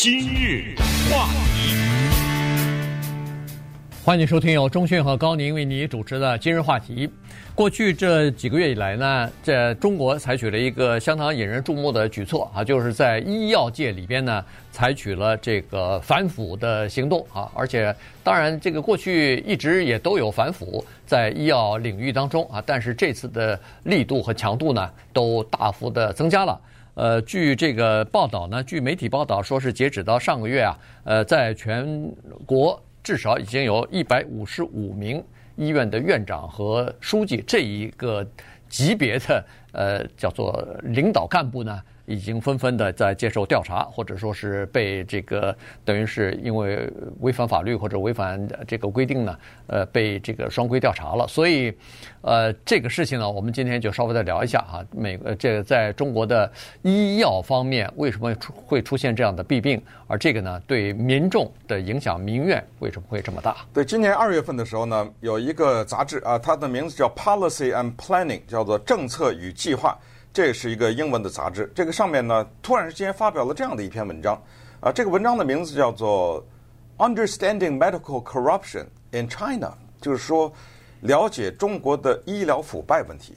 [0.00, 0.76] 今日
[1.10, 1.74] 话题，
[4.04, 7.08] 欢迎收听由钟讯和高宁为你主持的《今日话题》。
[7.52, 17.50] 过去这几个月以来呢，在中国采取了一个相当引人注目的举措啊，就是在医药界里边呢，采取了这个反腐的行动啊。
[17.52, 17.92] 而且，
[18.22, 26.56] 当然，这个过去一直也都有反腐在医药领域当中啊，但是这次的力度和强度呢，都大幅的增加了。
[26.98, 31.86] 呃，据这个报道呢，据媒体报道说是截止到上个月啊，呃，在全
[32.44, 35.22] 国至少已经有一百五十五名
[35.54, 38.28] 医院的院长和书记这一个
[38.68, 41.80] 级别的呃叫做领导干部呢。
[42.10, 45.54] 已经纷纷的在接受调查，或者说是被这个
[45.84, 51.28] 等于是因为违反法律或者违反这个规定呢，呃，被这个双规调查了。
[51.28, 51.70] 所以，
[52.22, 54.82] 呃，这个事情呢，我们今天就稍微再聊一下哈。
[54.90, 59.78] 美呃，这在中国的医药方面为什么会出现这样的弊病？
[60.06, 63.54] 而这个呢，对民众的影响、民怨为什么会这么大？
[63.74, 69.98] 对，今年二月份的时候呢，有一个杂志啊，它的名字叫《Policy and Planning》，叫做《政策与计划》。
[70.32, 74.40] 这是一个英文的杂志，这个上面呢，突然之间发表了这样的一篇文章，
[74.80, 76.44] 啊，这个文章的名字叫做
[77.04, 79.66] 《Understanding Medical Corruption in China》，
[80.00, 80.52] 就是说
[81.00, 83.34] 了解中国的医疗腐败问题。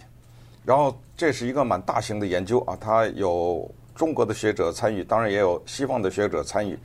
[0.64, 6.78] 然后这是一个蛮大型的研究啊，它有中国的学者参与，当然也有西方的学者参与。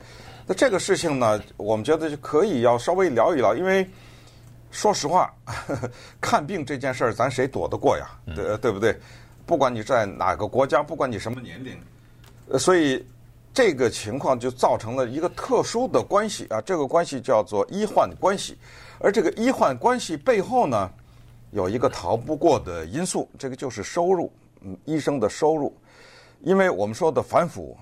[0.47, 3.87] 那这个事情呢，我们觉得就可以要稍微聊一聊，因为
[4.71, 8.09] 说实话，呵 呵看病这件事儿，咱谁躲得过呀？
[8.33, 8.97] 对对不对？
[9.47, 11.75] 不管你在哪个国家，不管你什么年龄，
[12.49, 13.03] 呃，所以
[13.53, 18.57] 这个情况就造成了一个特殊的关系啊，这个关系叫做医患关系，
[18.99, 20.91] 而这个医患关系背后呢，
[21.51, 25.73] 有一个逃不过的因素，这个就是收入，嗯，医生的收入，
[26.41, 27.75] 因为我们说的反腐，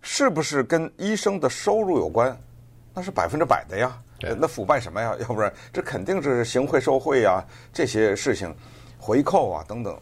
[0.00, 2.34] 是不是跟医生的收入有关？
[2.94, 4.00] 那是百分之百的呀，
[4.38, 5.16] 那腐败什么呀？
[5.20, 8.54] 要不然这肯定是行贿受贿啊，这些事情，
[8.98, 9.98] 回扣啊等等。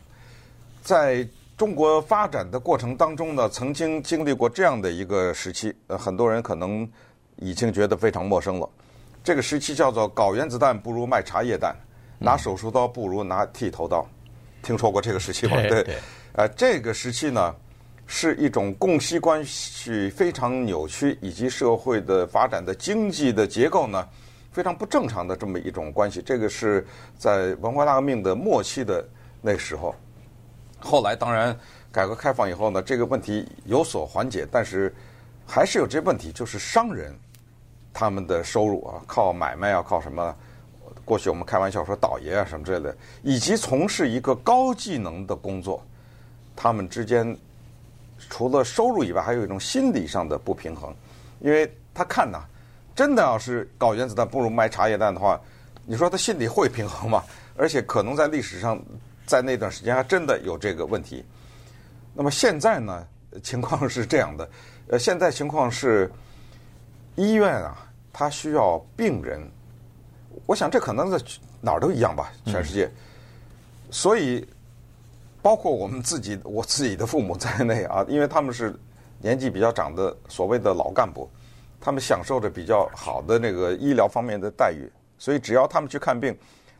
[0.87, 6.89] 在中国发展的过程当中呢，曾经经历过这样的一个时期，呃，很多人可能
[7.39, 8.71] 已经觉得非常陌生了。
[9.25, 11.75] 这个时期叫做“搞原子弹不如卖茶叶蛋，
[12.21, 14.07] 拿手术刀不如拿剃头刀”，
[14.63, 15.57] 听说过这个时期吗？
[15.69, 15.85] 对，
[16.35, 17.53] 呃，这个时期呢，
[18.07, 24.07] 是一种供需关系非常扭曲，以及社会的发展的经济的结构呢，
[24.53, 26.23] 非常不正常的这么一种关系。
[26.25, 26.87] 这个是
[27.19, 29.05] 在文化大革命的末期的
[29.43, 29.93] 那时候。
[30.87, 31.59] 后来当然，
[31.91, 34.95] 改革开放以后呢，这个问题有所缓解，但是
[35.45, 37.13] 还是有这问题，就是商人
[37.93, 40.33] 他们的收入啊，靠买卖啊，靠什么？
[41.05, 45.85] 过去我们开玩笑说倒爷啊什么之类的，以及从事一个高技能的工作，
[46.55, 47.37] 他们之间
[48.31, 50.95] 除了收入以外，还有一种心理上的不平衡，
[51.41, 52.45] 因为他看呐，
[52.95, 55.41] 真的要是搞原子弹不如卖茶叶蛋的话，
[55.85, 57.25] 你说他心里会平衡吗？
[57.57, 58.81] 而且可能在历史上。
[59.27, 61.25] 在那段时间还真的有这个问题。
[62.15, 63.07] 那么现在呢，
[63.43, 64.49] 情况是这样的，
[64.89, 66.11] 呃，现在情况是
[67.17, 67.77] 医院啊，
[68.13, 69.41] 它需要病人。
[70.47, 71.19] 我想这可能在
[71.61, 72.85] 哪儿都一样吧，全世界。
[72.87, 72.93] 嗯、
[73.91, 74.47] 所以，
[75.43, 78.75] 包括我们自己，我自己的父母在内啊， 因为他们是
[79.21, 81.29] 年纪比较长的所谓的老干部，
[81.81, 86.37] 他们享受着比较好的那个医疗方面的待遇，所以只要他们去看病。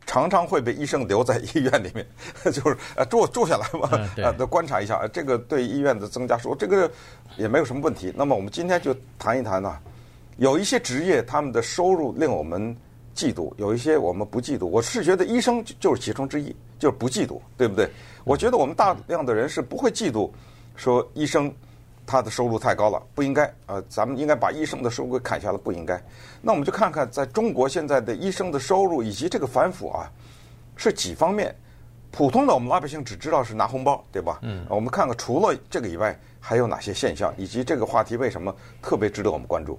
[0.07, 2.07] 常常会被医生留在医院里面，
[2.45, 6.89] 就是呃住住下来嘛，呃都观察一下，这个对医院的增加说这个
[7.35, 8.11] 也没有什么问题。
[8.15, 9.77] 那么我们今天就谈一谈呢，
[10.37, 12.75] 有一些职业他们的收入令我们
[13.13, 14.65] 嫉妒，有一些我们不嫉妒。
[14.65, 17.87] 我是觉得医生就是其中之一，就是不嫉妒，对不对？
[18.23, 20.31] 我觉得我们大量的人是不会嫉妒，
[20.75, 21.53] 说医生。
[22.07, 23.53] 他的收入太高了，不应该。
[23.65, 26.01] 呃，咱们应该把医生的收入给砍下来，不应该。
[26.41, 30.09] 那我们就看看，在中国现在的医生的收入以及这个反腐啊，
[30.77, 31.53] 是几方面。
[32.09, 34.39] 普通的我们老百姓只知道是拿红包，对吧？
[34.41, 34.65] 嗯。
[34.69, 39.77] 我们看看除了这个以外，还有哪些现象，以及这个话题为什么特别值得我们关注？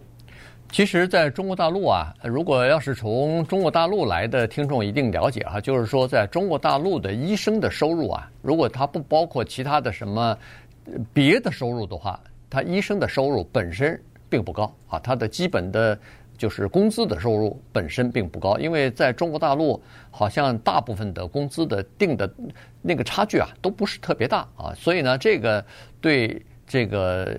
[0.71, 10.37] 其实，在中国大陆啊，如果要是从中国大陆来的听众一定了解哈，就是说，在中国大陆的医生的收入啊，如果他不包括其他的什么。
[11.13, 15.99] 别的收入的话，他医生的收入本身并不高啊，他的基本的
[16.37, 22.33] 就是工资的收入本身并不高，因为在中国大陆，好像大部分的工资的定的
[22.81, 25.65] 那个差距啊，都不是特别大啊，所以呢，这个
[26.01, 27.37] 对这个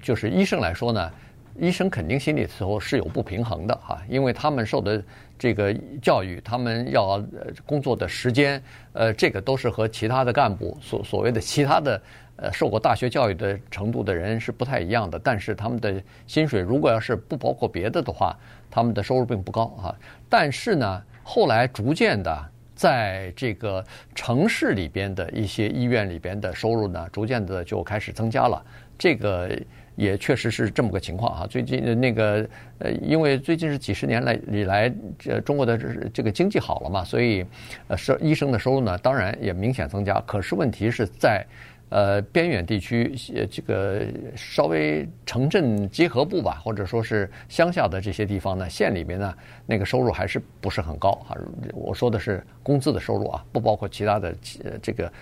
[0.00, 1.12] 就是医生来说呢，
[1.58, 5.02] 医生肯定心里头是有不平衡的啊，因为他们受的
[5.38, 7.22] 这个教育，他们要
[7.66, 8.62] 工作的时间，
[8.94, 12.00] 呃，这个都是和其他的干部所所谓的其他的
[12.36, 15.18] 呃受过大学教育的程度的人是不太一样的。
[15.18, 18.36] 但是他们的薪水如果要是不包括别的的话，
[18.70, 19.94] 他们的收入并不高啊。
[20.28, 22.50] 但是呢，后来逐渐的。
[22.76, 23.82] 在这个
[24.14, 28.62] 城市里边的一些医院里边的收入呢，逐渐的就开始增加了。
[28.98, 29.50] 这个
[29.94, 31.46] 也确实是这么个情况啊。
[31.46, 32.46] 最近那个
[32.80, 35.78] 呃，因为最近是几十年来以来，这中国的
[36.12, 37.46] 这个经济好了嘛，所以
[37.88, 40.22] 呃，是医生的收入呢，当然也明显增加。
[40.26, 41.42] 可是问题是在。
[41.88, 44.04] 呃，边远地区，呃，这个
[44.36, 49.34] 稍微城镇结合部吧，或者说是乡下的这些地方呢，县里面呢，
[49.66, 51.36] 那个收入还是不是很高啊？
[51.72, 54.34] 我说的是工资的收入啊，不包括其他的
[54.64, 55.12] 呃这个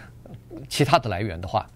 [0.69, 1.69] 其他的来源的话。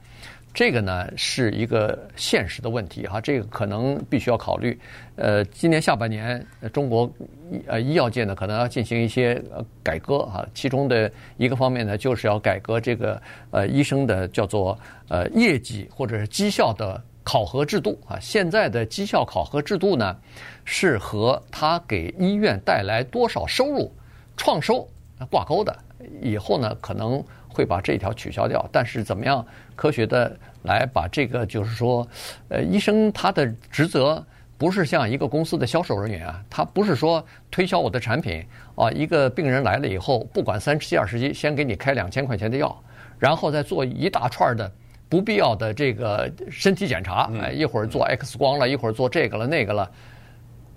[0.58, 4.76] 这个呢是一个现实的问题哈，这个可能必须要考虑。
[5.14, 7.08] 呃，今年下半年，中国
[7.48, 9.40] 医呃医药界呢可能要进行一些
[9.84, 13.22] 改革啊，其中的一个方面呢就是要改革这个
[13.52, 14.76] 呃医生的叫做
[15.06, 18.18] 呃业绩或者是绩效的考核制度啊。
[18.18, 20.16] 现在的绩效考核制度呢
[20.64, 23.88] 是和他给医院带来多少收入
[24.36, 24.84] 创收
[25.30, 25.78] 挂钩的，
[26.20, 30.36] 以后呢可能会把这条取消掉，但是怎么样科学的？
[30.64, 32.06] 来把这个，就是说，
[32.48, 34.22] 呃，医生他的职责
[34.58, 38.90] 不是像一个公司的销售人员啊，他不是说推销我的产品啊。
[38.90, 42.76] 一个病人来了以后，不管三七二十一，先给你开两千块钱的药，
[43.20, 44.70] 然后再做一大串的
[45.08, 49.90] 不必要的这个身体检查，哎，一会儿做 X 光了，一会儿做这个了那个了，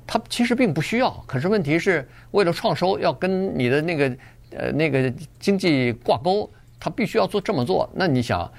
[0.05, 1.11] 他其实并不需要。
[1.25, 4.17] 可是问题是为了创收，要跟你的那个
[4.51, 6.49] 呃那个经济挂钩，
[6.81, 7.89] 他必须要做这么做。
[7.93, 8.51] 那你想？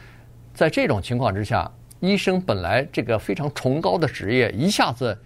[0.54, 1.66] 在这种情况之下，
[2.00, 5.16] 医生本来这个非常崇高的职业，一下子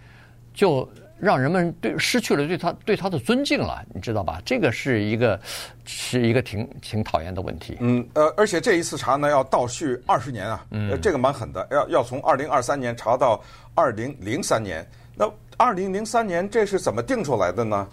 [0.54, 0.88] 就
[1.18, 4.40] 让人们对失去了对他对他的尊敬了，你知道吧？
[4.44, 5.40] 这个是一个
[5.84, 7.76] 是一个挺挺讨厌的问题。
[7.80, 13.42] 嗯，呃，而且这一次查呢要倒叙二十年啊，嗯，这个蛮狠的，要要从二零二三年查到
[13.74, 14.86] 二零零三年。
[15.16, 17.88] 那二零零三年这是怎么定出来的呢？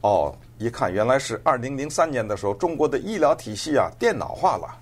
[0.00, 4.76] 哦，一看原来是二零零三年的时候，中国的医疗体系啊电脑化了。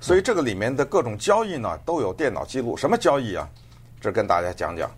[0.00, 2.76] 所以这个里面的各种交易呢，都有电脑记录。
[2.76, 3.48] 什么交易啊？
[4.00, 4.90] 这跟大家讲讲。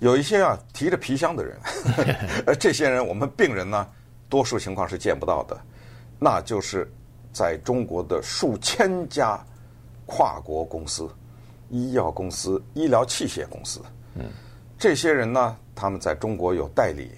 [0.00, 1.56] 有一些啊提着皮箱的人，
[2.46, 3.86] 呃， 这些人我们病人呢，
[4.28, 5.58] 多数情况是见不到的。
[6.18, 6.90] 那就是
[7.32, 9.38] 在中国的数千家
[10.06, 11.08] 跨国公司、
[11.70, 13.80] 医药公司、医疗器械公司。
[14.14, 14.24] 嗯。
[14.78, 17.10] 这些人呢，他们在中国有代理，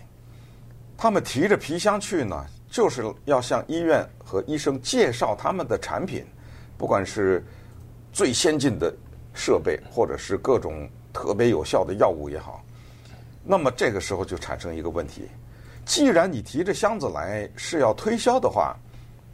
[0.98, 6.26] 他们提着皮箱去呢，就是要向医院和医生介绍他们的产品。
[6.76, 7.44] 不管是
[8.12, 8.92] 最先进的
[9.32, 12.64] 设备，或者是各种特别有效的药物也好，
[13.44, 15.28] 那么这个时候就产生一个问题：
[15.84, 18.76] 既然你提着箱子来是要推销的话，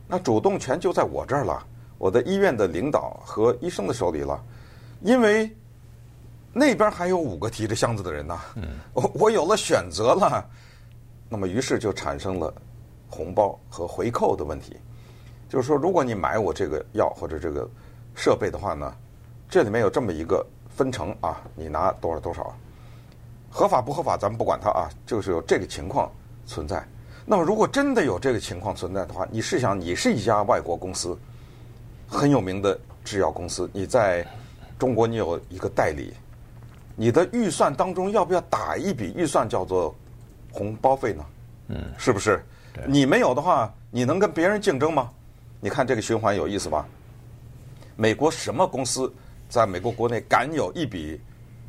[0.06, 4.38] 那主动权就在我这儿了，我的医院的领导和医生的手里了，
[5.00, 5.50] 因为
[6.52, 8.38] 那边还有五个提着箱子的人呢。
[8.92, 10.46] 我我有了选择了，
[11.28, 12.52] 那么于是就产生了
[13.08, 14.76] 红包和回扣的问题。
[15.48, 17.68] 就是说，如果你买我这个药或者这个
[18.14, 18.92] 设备的话呢，
[19.48, 22.52] 这里面有这么一个分成啊，你拿多少多少，
[23.50, 26.10] 合法不合法咱们不管它啊，就是有这个情况
[26.44, 26.84] 存在。
[27.24, 31.16] 那么如果真的有这个情况存在的话，你试想，你是一家外国公司，
[32.08, 34.26] 很有名的制药公司，你在
[34.76, 36.12] 中国你有一个代理，
[36.96, 39.94] 你的预算当中要不要打一笔预算叫做
[40.54, 41.26] 红包费呢？
[41.68, 42.40] 嗯，是不是？
[42.86, 45.10] 你没有的话，你能跟别人竞争吗？
[45.60, 46.86] 你看这个循环有意思吧？
[47.96, 49.12] 美国什么公司
[49.48, 51.20] 在美国国内敢有一笔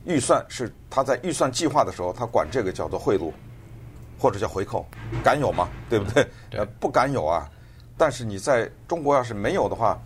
[0.05, 3.31] 预算是他在预算计划的时候，他管这个叫做贿赂，
[4.19, 4.85] 或者叫回扣，
[5.23, 5.67] 敢有吗？
[5.89, 6.27] 对不对？
[6.51, 7.49] 呃，不敢有啊。
[7.97, 9.99] 但是你在中国要是没有的话，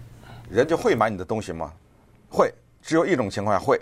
[0.49, 1.73] 人家会买你的东西吗？
[2.29, 3.79] 会，只有一种情况下会，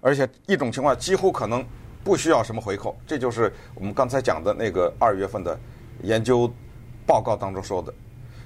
[0.00, 1.64] 而且一种情况几乎可能
[2.08, 2.96] 不需要什么回扣。
[3.06, 5.58] 这就是我们刚才讲的那个二月份的
[6.02, 6.50] 研究
[7.06, 7.92] 报告当中说的。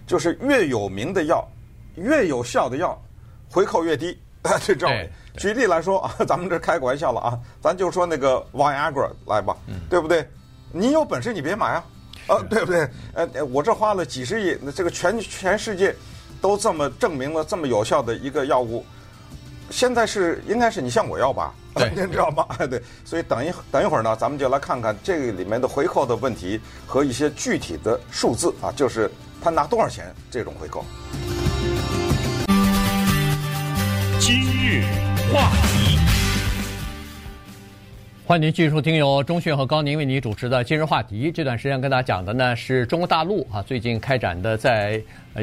[0.04, 1.48] 就是越有名的药，
[1.94, 3.00] 越有效的药，
[3.48, 4.18] 回扣越低。
[4.60, 4.88] 这照
[5.36, 10.28] 举例来说啊， 咱们这开个玩笑了啊，咱就说那个 Viagra 来吧，嗯、对不对？
[10.72, 11.84] 你有本事你别买啊，
[12.26, 12.88] 啊，对不对？
[13.14, 15.94] 呃，我这花了几十亿，那这个全全世界
[16.40, 18.84] 都这么证明了这么有效的一个药物，
[19.70, 21.54] 现在是应该是你向我要吧？
[21.80, 22.46] 对，您知道吗？
[22.66, 29.10] 对，所以等一等一会儿呢，咱们就来看看这个里面的回扣的问题和一些具体的数字啊，就是。
[29.44, 30.14] 他拿多少钱？
[30.30, 30.84] 这种回扣。
[34.20, 34.84] 今日
[35.32, 35.98] 话题，
[38.32, 41.30] 欢迎您继续收听由中讯和高宁为您主持的今日话题。
[41.30, 44.98] 这段时间跟大家讲的呢是中国大陆啊最近开展的在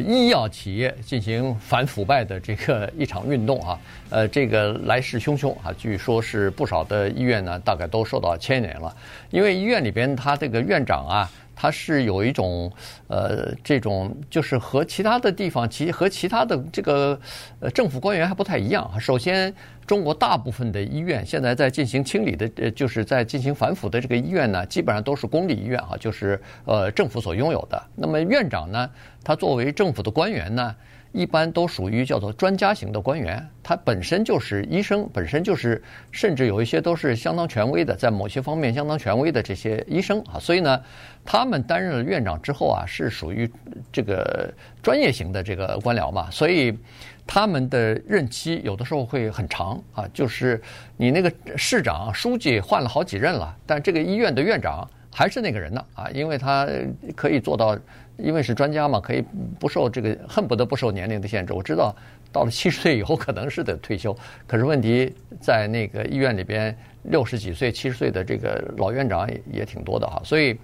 [0.08, 3.80] 医药企业进行反腐败的这个 一场运动啊，
[4.10, 8.92] 呃这个来势汹汹啊，据说是不少的医院呢大概都受到牵连了，
[9.30, 11.30] 因为医院里边他这个院长啊。
[11.62, 12.72] 它是有一种，
[13.08, 17.20] 呃，这种就是和其他的地方，其和其他的这个
[17.60, 18.90] 呃政府官员还不太一样。
[18.98, 19.54] 首先，
[19.86, 27.84] 中国大部分的医院现在在进行清理的，呃，就是在进行反腐的这个医院呢，基本上都是公立医院啊，就是呃政府所拥有的。
[27.94, 28.90] 那么院长呢，
[29.22, 30.74] 他作为政府的官员呢。
[31.12, 40.80] 一般都属于叫做专家型的官员，他本身就是医生，本身就是，甚至有一些都是相当权威的，在某些方面相当权威的这些医生啊，所以呢，
[41.26, 43.50] 他们担任了院长之后啊，是属于
[43.92, 46.78] 这个专业型的这个官僚嘛，所以
[47.26, 50.62] 他们的任期有的时候会很长啊，就是
[50.96, 56.68] 你那个市长、书记换了好几任了，但这个医院的院长还是那个人呢啊，因为他
[57.16, 57.76] 可以做到。
[58.22, 59.24] 因为是专家嘛，可以
[59.60, 61.54] 不受这个恨不得不受年龄的限制。
[61.54, 61.96] 我知道
[62.32, 70.22] 到了七十岁以后可能是得退休，可是问题在那个医院里边，六十几岁、七十岁的这个老院长也也挺多的哈。
[70.24, 70.58] 所以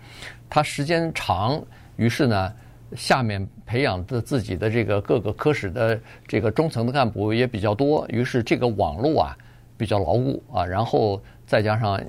[0.49, 1.63] 他时间长，
[1.95, 2.53] 于是呢，
[2.95, 9.37] 下面培养的自己的这个各个科室的这个中层的干部也比较多，于是这个网络啊
[9.77, 11.99] 比较牢固啊，然后再加上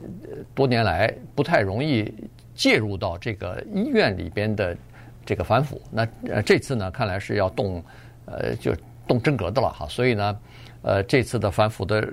[0.55, 2.13] 多年来不太容易
[2.55, 4.77] 介入到这个医院里边的。
[5.27, 7.85] 这个反腐，那呃这次呢，看来是要动，
[8.27, 8.73] 呃就
[9.07, 9.87] 动真格的了哈。
[9.89, 10.39] 所以呢，
[10.83, 12.09] 呃这次的反腐的，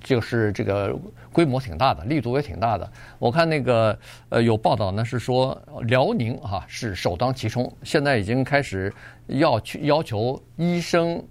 [0.00, 0.94] 就是这个
[1.32, 2.90] 规模挺大的，力度也挺大的。
[3.18, 3.96] 我看那个
[4.30, 8.92] 呃有报道呢，是说辽宁哈是首当其冲，现在已经开始
[9.28, 11.24] 要去要求医生，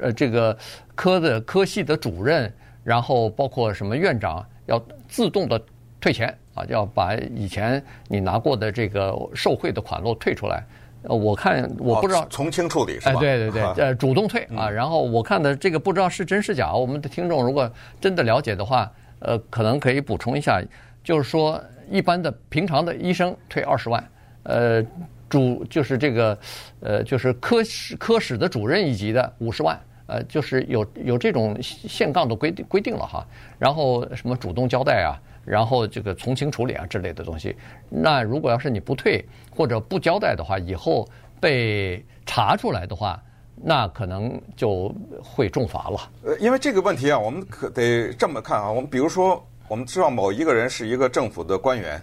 [0.00, 0.56] 呃这个
[0.94, 2.52] 科的科系的主任，
[2.84, 5.60] 然后包括什么院长要自动的
[6.00, 6.36] 退钱。
[6.58, 10.64] 啊，要把以前你拿过的这个受贿的款落退出来。
[11.02, 13.12] 呃，我看我不知道从轻处理是吧？
[13.12, 14.68] 哎，对对对，呃，主动退啊。
[14.68, 16.74] 然后我看的这个不知道是真是假。
[16.74, 20.60] 我们的听众如果真的了解的话，呃，可能可以补充一下。
[21.04, 24.04] 就是说，一般的平常的医生退二十万，
[24.42, 24.84] 呃，
[25.28, 26.38] 主就是这个，
[26.80, 33.24] 呃，就是科室科室的主任一级的五十万，呃，就是有有这种限杠的规定规定了哈。
[33.58, 35.16] 然后什么主动交代啊？
[35.48, 37.56] 然后这个从轻处理啊之类的东西，
[37.88, 41.08] 那如果要是你不退或者不交代的话，以后
[41.40, 43.18] 被查出来的话，
[43.54, 46.10] 那可能就会重罚了。
[46.22, 48.70] 呃，因为这个问题啊，我们可得这么看啊。
[48.70, 51.98] 我们比如说，我们知道某一个人是一个政府的官员，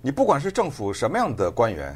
[0.00, 1.94] 你不管是政府什么样的官员，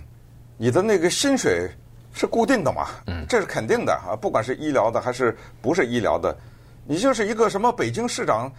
[0.58, 1.66] 你的那个薪水
[2.12, 2.88] 是固定的嘛？
[3.06, 4.12] 嗯，这是肯定的啊。
[4.14, 6.36] 不管是医疗的还是不是医疗的，
[6.86, 8.52] 你就是一个什么北京市长。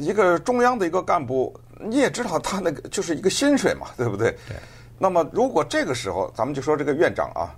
[0.00, 4.30] 一个中央的一个干部，你也知道他那个就是一个薪水嘛，对不对？
[4.48, 4.56] 对。
[4.98, 7.54] 那么如果这个时候，咱们就说这个院长啊，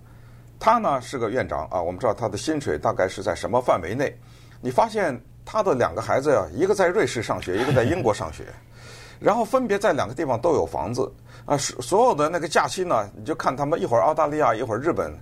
[0.59, 4.13] 他呢是个院长啊，我们知道他的薪水大概是在什么范围内？
[4.61, 8.45] 你发现他的两个孩子呀，一个在瑞士上学，一个在 英国上学，
[9.19, 11.13] 然后分别在两个地方都有房子
[11.45, 15.13] 啊，所有的那个假期呢，你就看他们一会儿澳大利亚，一会儿日本。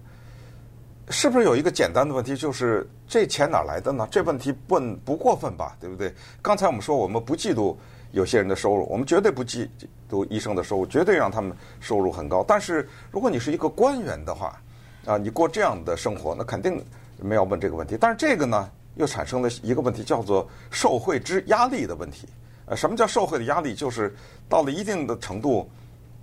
[1.11, 4.07] 是不是有一个简单的问题，就是这钱哪来的呢？
[4.13, 6.15] 这问题问不过分吧，对不对？
[6.41, 7.77] 刚才我们说我们不嫉妒
[8.13, 9.69] 有些人的收入，我们绝对不嫉
[10.09, 12.45] 妒医生的收入，绝对让他们收入很高。
[12.47, 14.57] 但是如果你是一个官员的话，
[15.05, 16.81] 啊，你过这样的生活，那肯定
[17.21, 17.97] 没有问这个问题。
[18.01, 22.29] 但是这个呢，又产生了一个问题，叫做受贿之压力的问题。
[22.67, 23.75] 呃，什么叫受贿的压力？
[23.75, 24.15] 就是
[24.49, 25.69] 到了一定的程度，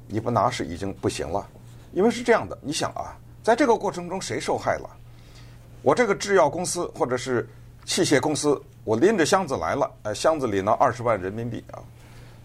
[0.08, 1.46] 你不拿是已经不行了，
[1.92, 3.18] 因为是这样的，你想啊。
[3.48, 4.90] 在这个过程中，谁受害了？
[5.82, 7.48] 我这个制药公司或者是
[7.86, 11.80] 器械公司，我拎着箱子来了，呃，箱子里呢二十万人民币啊，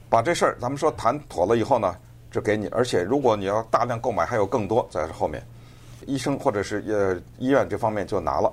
[0.09, 1.93] 把这事儿咱们说谈妥了以后呢，
[2.31, 5.45] 就给你，而且如果你要大量购买，还有更多在后面，
[6.07, 8.53] 医生或者是呃医院这方面就拿了，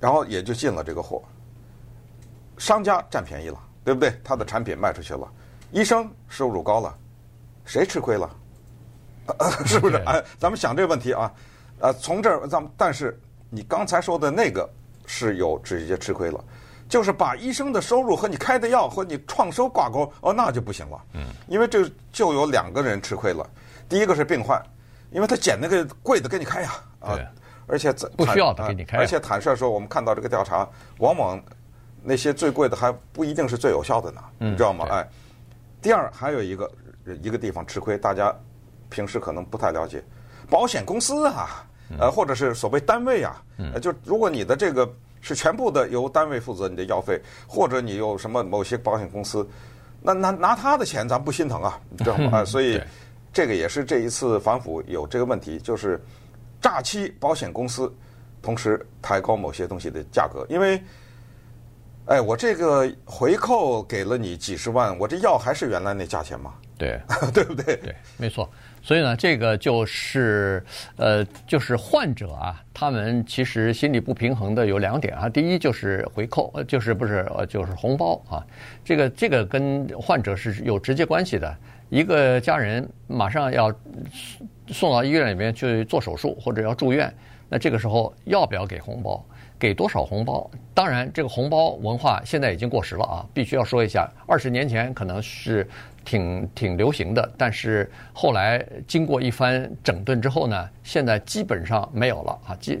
[0.00, 1.22] 然后也就进了这个货，
[2.58, 4.12] 商家占便宜了，对不对？
[4.24, 5.30] 他的产品卖出去了，
[5.70, 6.92] 医生收入高了，
[7.64, 8.28] 谁吃亏了？
[9.64, 9.96] 是不是？
[10.06, 11.32] 哎，咱们想这个问题啊，
[11.80, 13.18] 呃，从这儿咱们，但是
[13.50, 14.68] 你刚才说的那个
[15.06, 16.42] 是有直接吃亏了，
[16.88, 21.00] 就是把医生的收入和你开的药和你创收挂钩，哦，那就不行了。
[21.14, 23.48] 嗯，因为这就有两个人吃亏了。
[23.88, 24.60] 第一个是病患，
[25.10, 27.18] 因为他捡那个贵的给你开呀，啊，
[27.66, 31.40] 而且不需要他给你开，而且坦率说，我们看到这个调查，往往
[32.02, 34.86] 那些最贵的还不一定是最有效的呢，你知道吗？
[34.90, 35.08] 哎，
[35.80, 36.70] 第二还有一个
[37.22, 38.34] 一个地方吃亏，大家。
[38.92, 40.04] 平时可能不太了解，
[40.50, 41.66] 保险公司啊，
[41.98, 44.88] 呃，或者是所谓单位啊，呃，就如果你的这个
[45.20, 49.48] 是全部的由单位负责你的药费，或者你有什么某些保险公司，
[50.02, 52.44] 那拿拿他的钱，咱不心疼啊，知道吗？
[52.46, 52.80] 所以
[53.32, 55.98] 这个也是这一次反腐有这个问题，就是
[56.60, 57.92] 诈欺保险公司，
[58.42, 60.80] 同时抬高某些东西的价格，因为。
[62.06, 66.54] 哎，我这个回扣给了你几十万，我这药还是原来那价钱吗？
[66.76, 67.00] 对，
[67.32, 67.76] 对不对？
[67.76, 68.50] 对，没错。
[68.82, 70.62] 所以呢，这个就是
[70.96, 75.28] 呃，就是患者啊，他们其实心理不平衡的有两点啊。
[75.28, 78.44] 第一就是回扣，就是不是，就是红包啊。
[78.84, 81.56] 这个这个跟患者是有直接关系的。
[81.90, 83.72] 一个家人马上要
[84.68, 87.12] 送到医院里面去做手术或者要住院，
[87.48, 89.24] 那这个时候要不要给红包？
[89.62, 90.50] 给多少红包？
[90.74, 93.24] 当然，这个红包文化现在已经过时了啊！
[93.32, 95.64] 必须要说一下，二十年前可能是
[96.04, 102.56] 挺挺流行的，但是后来经过一番整顿之后呢，现在基本上没有了啊！
[102.56, 102.76] 基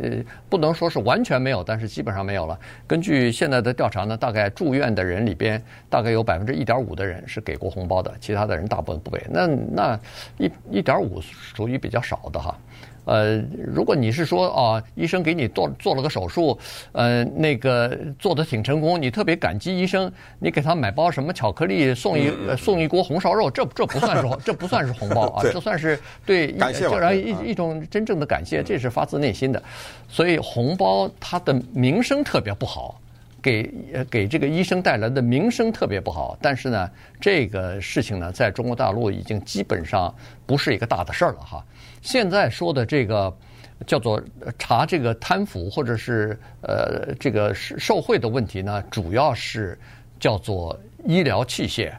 [0.48, 2.58] 不能说是完全没有，但是基本上没有了。
[2.84, 9.24] 根据现在的调查呢，大概住院的人里边，大概有百分之一点五的人是给过红包的，其他的人大部分不给。
[9.30, 10.00] 那那
[10.36, 12.58] 一一点五属于比较少的哈。
[13.04, 16.58] 呃，如果你是说啊，医生给你做做了个手术，
[16.92, 29.62] 呃，那个做的挺成功，你特别感激医生，你给他买包什么巧克力，送一送一锅红烧肉，这这不算是 这不算是红包啊，这算是对感谢就一一种真正的感谢，这是发自内心的。
[30.08, 33.00] 所以红包它的名声特别不好，
[33.42, 33.70] 给
[34.08, 36.38] 给这个医生带来的名声特别不好。
[36.40, 40.14] 但是呢，这个事情呢，在中国大陆已经基本上
[40.46, 41.64] 不是一个大的事儿了哈。
[42.00, 43.36] 现在说的这个
[43.86, 44.22] 叫做
[44.58, 49.76] 查这个贪腐或者是呃这个受贿的问题呢，主要是
[50.20, 51.90] 叫做医疗器械，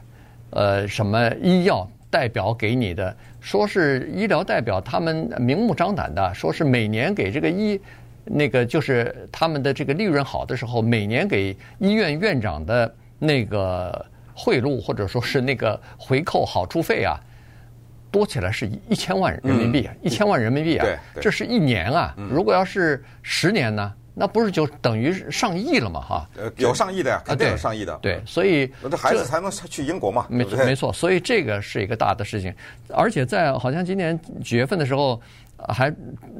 [0.50, 7.78] 呃什么医药代表给你的，说是医疗代表，他们明目张胆的说是每年给这个医
[8.24, 14.04] 那个就是他们的这个利润好的时候，每年给医院院长的那个
[14.34, 17.18] 贿赂或者说是那个回扣好处费啊。
[18.10, 20.86] 多起来是一千万人民币，一千万人民币啊！
[21.20, 22.14] 这是一年啊！
[22.30, 26.00] 如果要是十年呢，那不是就等于上亿了嘛？
[26.00, 27.98] 哈，呃，有上亿的呀，肯定有上亿的。
[28.00, 30.28] 对，所以这孩子才能去英国嘛？
[30.30, 30.92] 没错，没错。
[30.92, 32.54] 所以这个是一个大的事情，
[32.88, 35.20] 而且在好像今年几月份的时候。
[35.68, 35.94] 还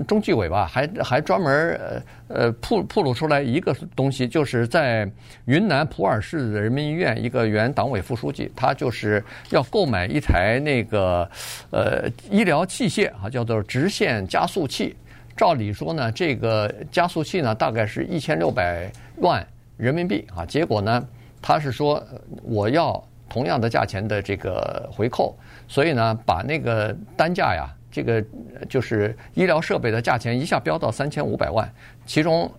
[0.06, 5.10] 中纪委吧，还还专门呃呃曝曝露出来一个东西，就是在
[5.46, 11.28] 云南普洱市的人民医院，一个原党委副书记，他就是要购买一台那个
[11.70, 14.94] 呃医疗器械啊，叫做直线加速器。
[15.36, 21.04] 照理说呢，这个加速器呢大概是一千六百万人民币啊，结果呢
[21.40, 22.02] 他是说
[22.42, 27.68] 我要同样的价钱的这个回扣，所以呢把那个单价呀。
[27.94, 28.20] 这个
[28.68, 31.72] 就是医疗设备的价钱一下飙到三千五百万，
[32.04, 32.50] 其中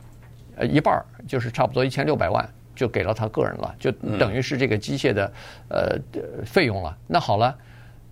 [0.55, 5.33] 呃一半儿就是差不多一千六百万就给了他个人了，就等于是这个机械的
[5.67, 5.99] 呃
[6.45, 6.97] 费用了。
[7.05, 7.53] 那好了，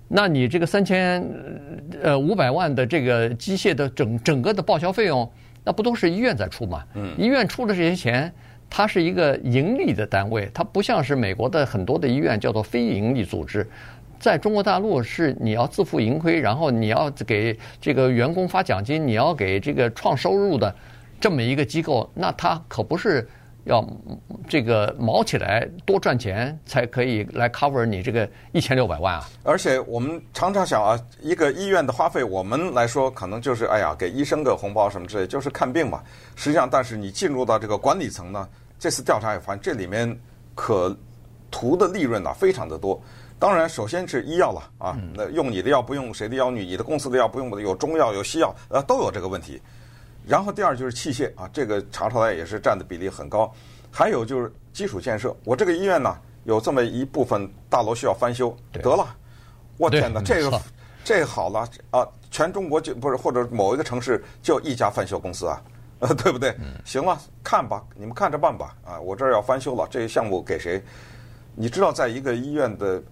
[0.09, 1.25] 那你这个三千
[2.01, 5.31] 呃五百万的这个机械的整整个的报销费用，
[5.63, 6.83] 那不都是医院在出吗？
[7.17, 8.29] 医院出的这些钱，
[8.69, 13.65] 它是一个盈利的单位，它不像是美国的很多的医院叫做非盈利组织。
[14.23, 20.73] 在中国大陆是你要自负盈亏，然后你要给这个员工发奖金，你要给这个创收入的
[21.19, 23.27] 这么一个机构，那他可不是
[23.65, 23.85] 要
[24.47, 29.27] 这个卯起来多赚钱才可以来 cover 你这个一千六百万啊！
[29.43, 36.01] 而且我们常常想啊，一个医院的花费，我们来说可能就是哎呀，给医生个红包什么之类，就是看病嘛。
[36.37, 38.47] 实际上，但是你进入到这个管理层呢，
[38.79, 40.17] 这次调查也发现这里面
[40.55, 40.97] 可
[41.51, 42.97] 图的利润啊非常的多。
[43.39, 49.61] 当然，首先是医药了啊，那用你的药不用谁的药，你你的公司的药不用的，有中药有西药，呃，都有这个问题。
[50.25, 53.53] 然后第二就是器械啊，这个查出来也是占的比例很高。
[53.91, 59.05] 还有就是基础建设，我这个医院呢有这么一部分大楼需要翻修，得了，
[59.77, 60.61] 我天哪，这个
[61.03, 65.61] 这个好了啊，全中国就不是或者某一个城市就一家翻修公司啊，
[65.99, 66.55] 呃， 对不对？
[66.85, 70.81] 行了，看吧，你们看着办吧啊，我这儿要翻修了，这个项目给谁？
[71.55, 73.03] 你知道，在一个医院的。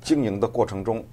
[0.00, 1.04] 经营的过程中，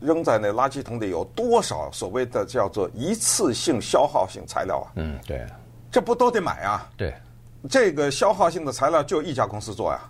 [0.00, 4.92] 扔在那垃圾桶里有多少所谓的叫做一次性消耗性材料啊？
[4.94, 5.44] 嗯，对，
[5.90, 6.88] 这不都得买啊？
[6.96, 7.12] 对，
[7.68, 10.00] 这个消耗性的材料就一家公司做呀，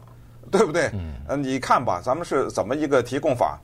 [0.50, 0.90] 对不对？
[0.92, 3.58] 嗯，呃，你看吧，咱们是怎么一个提供法？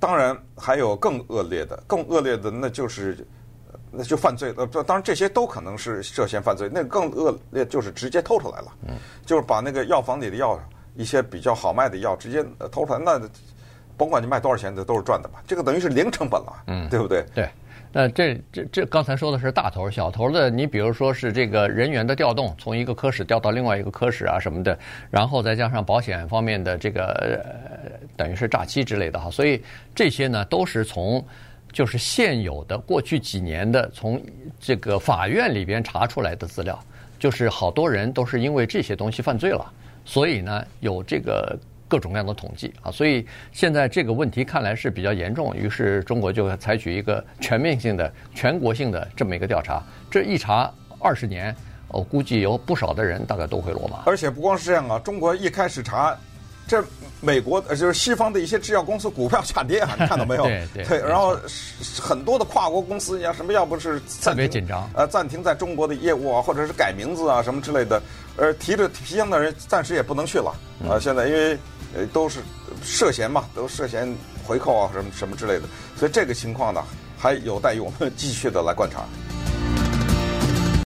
[0.00, 3.24] 当然还有更恶劣的，更恶劣的那就是
[3.92, 4.52] 那就犯罪。
[4.56, 6.68] 呃，当然这些都可能是涉嫌犯罪。
[6.72, 10.58] 那更恶劣就是直接偷出来了，嗯，就是把那个药房里的药，
[10.96, 13.20] 一些比较好卖的药直接偷出来，那。
[13.96, 15.42] 甭管你卖多少钱，这都是赚的吧？
[15.46, 17.24] 这个等于是零成本了，嗯，对不对？
[17.34, 17.48] 对，
[17.92, 24.76] 那这这这刚才说的是大头，小头的，你比如说是这个人员的调动，从一个科室调到另外一个科室啊什么的，
[25.10, 29.62] 然后再加上保险方面的这个、呃、等于是诈欺之类的哈，所以
[29.94, 31.24] 这些呢都是从
[31.70, 34.20] 就是现有的过去几年的从
[34.58, 36.78] 这个法院里边查出来的资料，
[37.18, 39.70] 就是好多人都是因为这些东西犯罪了，
[40.04, 41.56] 所以呢有这个。
[41.92, 49.82] 各种各样的统计啊，所以现在这个问题看来是比较严重，于是中国就采取一个全面性的、全国性的这么一个调查。
[50.10, 51.54] 这一查二十年，
[51.88, 54.04] 我估计有不少的人大概都会落马。
[54.06, 56.16] 而且不光是这样啊，中国一开始查，
[56.66, 56.82] 这
[57.20, 60.44] 美国呃就是西方的一些制药公司股票下跌啊，你看到没有？
[60.44, 60.84] 对 对。
[60.86, 61.36] 对，然后
[62.00, 68.02] 很多的跨国公司呀，什么要不是特别紧张，呃，暂停在中国的业务啊，或者是改名字啊什么之类的，
[68.38, 70.54] 呃，提着皮箱的人暂时也不能去了
[70.88, 70.98] 啊。
[70.98, 71.58] 现在因为。
[71.94, 72.40] 呃，都是
[72.82, 74.12] 涉嫌嘛，都涉嫌
[74.44, 75.62] 回扣啊，什么什么之类的，
[75.96, 76.82] 所以这个情况呢，
[77.18, 79.04] 还有待于我们继续的来观察。